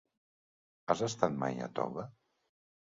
Has 0.93 1.05
estat 1.09 1.39
mai 1.45 1.63
a 1.67 1.71
Toga? 1.81 2.09